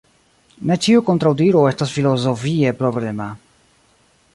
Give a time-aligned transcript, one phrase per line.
[0.71, 3.33] Ne ĉiu kontraŭdiro estas filozofie problema.